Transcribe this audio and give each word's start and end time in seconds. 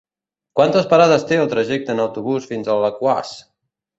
Quantes 0.59 0.87
parades 0.93 1.25
té 1.31 1.37
el 1.41 1.51
trajecte 1.51 1.95
en 1.95 2.03
autobús 2.05 2.49
fins 2.53 2.71
a 2.71 2.75
Alaquàs? 2.79 3.37